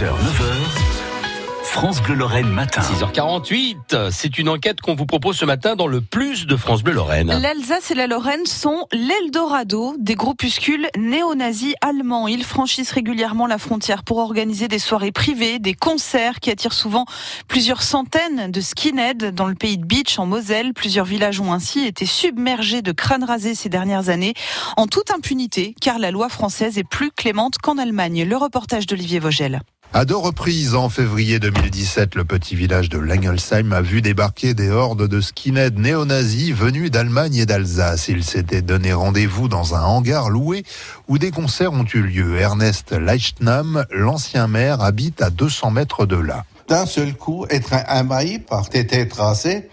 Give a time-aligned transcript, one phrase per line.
[0.00, 0.10] 9h,
[1.62, 2.82] France Bleu Lorraine matin.
[2.82, 6.94] 6h48, c'est une enquête qu'on vous propose ce matin dans le plus de France Bleu
[6.94, 7.28] Lorraine.
[7.28, 12.26] L'Alsace et la Lorraine sont l'Eldorado des groupuscules néo-nazis allemands.
[12.26, 17.06] Ils franchissent régulièrement la frontière pour organiser des soirées privées, des concerts qui attirent souvent
[17.46, 20.74] plusieurs centaines de skinheads dans le pays de Beach en Moselle.
[20.74, 24.34] Plusieurs villages ont ainsi été submergés de crânes rasés ces dernières années
[24.76, 28.24] en toute impunité car la loi française est plus clémente qu'en Allemagne.
[28.24, 29.60] Le reportage d'Olivier Vogel.
[29.96, 34.68] À deux reprises, en février 2017, le petit village de Langelsheim a vu débarquer des
[34.68, 38.08] hordes de skinheads néo-nazis venus d'Allemagne et d'Alsace.
[38.08, 40.64] Ils s'étaient donné rendez-vous dans un hangar loué
[41.06, 42.40] où des concerts ont eu lieu.
[42.40, 48.38] Ernest Leichnam, l'ancien maire, habite à 200 mètres de là d'un seul coup, être envahi
[48.38, 49.14] par des têtes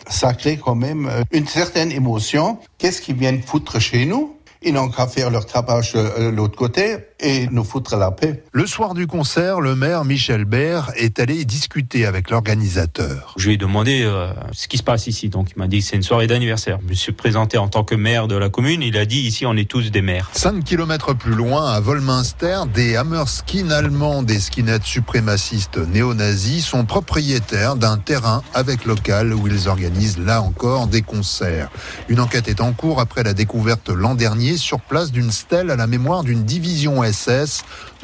[0.09, 2.59] ça crée quand même euh, une certaine émotion.
[2.77, 4.35] Qu'est-ce qu'ils viennent foutre chez nous?
[4.61, 8.43] Ils n'ont qu'à faire leur tapage de euh, l'autre côté et nous foutre la paix.
[8.52, 13.34] Le soir du concert, le maire Michel Baird est allé discuter avec l'organisateur.
[13.38, 15.30] Je lui ai demandé euh, ce qui se passe ici.
[15.30, 16.80] Donc il m'a dit que c'est une soirée d'anniversaire.
[16.83, 18.81] Je me suis présenté en tant que maire de la commune.
[18.81, 20.30] Il a dit ici on est tous des maires.
[20.33, 27.75] 5 km plus loin, à Volminster, des Hammerskins allemands, des skinheads suprémacistes néo-nazis, sont propriétaires
[27.75, 31.69] d'un terrain avec local où ils organisent là encore des concerts.
[32.09, 35.75] Une enquête est en cours après la découverte l'an dernier sur place d'une stèle à
[35.75, 37.03] la mémoire d'une division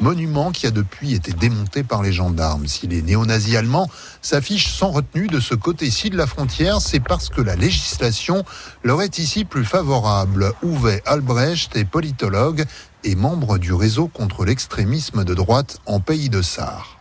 [0.00, 2.66] Monument qui a depuis été démonté par les gendarmes.
[2.66, 3.90] Si les néo-nazis allemands
[4.22, 8.44] s'affichent sans retenue de ce côté-ci de la frontière, c'est parce que la législation
[8.84, 10.52] leur est ici plus favorable.
[10.62, 12.64] Uwe Albrecht est politologue
[13.04, 16.98] et membre du réseau contre l'extrémisme de droite en pays de Sarre.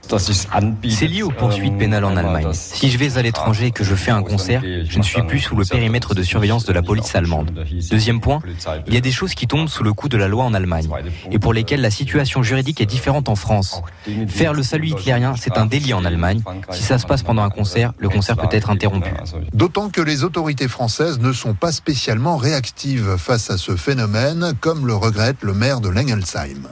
[0.89, 2.48] C'est lié aux poursuites pénales en Allemagne.
[2.54, 5.39] Si je vais à l'étranger et que je fais un concert, je ne suis plus
[5.39, 7.52] sous le périmètre de surveillance de la police allemande.
[7.92, 8.42] Deuxième point,
[8.88, 10.88] il y a des choses qui tombent sous le coup de la loi en Allemagne
[11.31, 13.82] et pour lesquelles la situation juridique est différente en France.
[14.28, 16.42] Faire le salut hitlérien, c'est un délit en Allemagne.
[16.72, 19.11] Si ça se passe pendant un concert, le concert peut être interrompu.
[19.54, 24.88] D'autant que les autorités françaises ne sont pas spécialement réactives face à ce phénomène, comme
[24.88, 25.86] le regrette le maire de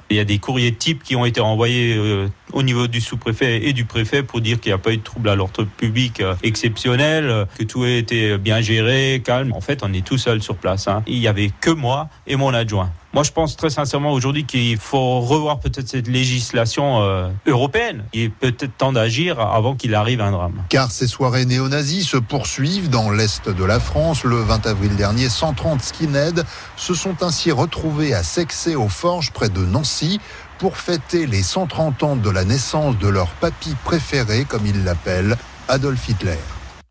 [0.10, 3.68] Il y a des courriers types qui ont été envoyés euh, au niveau du sous-préfet
[3.68, 6.22] et du préfet pour dire qu'il n'y a pas eu de trouble à l'ordre public
[6.22, 9.52] euh, exceptionnel, euh, que tout a été bien géré, calme.
[9.54, 10.88] En fait, on est tout seul sur place.
[10.88, 11.04] Hein.
[11.06, 12.92] Il n'y avait que moi et mon adjoint.
[13.16, 18.04] Moi, je pense très sincèrement aujourd'hui qu'il faut revoir peut-être cette législation euh, européenne.
[18.12, 20.64] Il est peut-être temps d'agir avant qu'il arrive un drame.
[20.68, 24.26] Car ces soirées néo-nazis se poursuivent dans l'est de la France.
[24.26, 26.44] Le 20 avril dernier, 130 skinheads
[26.76, 30.20] se sont ainsi retrouvés à Sexé aux Forges près de Nancy
[30.60, 35.36] pour fêter les 130 ans de la naissance de leur papy préféré, comme ils l'appellent,
[35.68, 36.38] Adolf Hitler.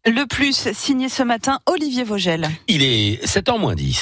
[0.07, 2.51] Le plus signé ce matin, Olivier Vogel.
[2.69, 3.93] Il est 7h moins 10.